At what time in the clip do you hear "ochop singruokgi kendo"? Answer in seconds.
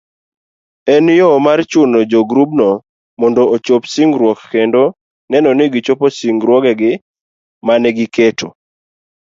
3.55-4.83